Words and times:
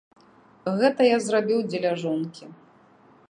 Гэта 0.79 1.01
я 1.09 1.17
зрабіў 1.27 1.59
дзеля 1.69 1.93
жонкі. 2.05 2.45